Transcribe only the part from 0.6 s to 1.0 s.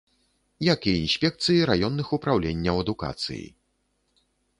Як і